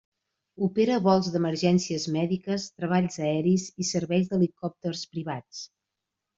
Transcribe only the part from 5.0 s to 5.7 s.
privats.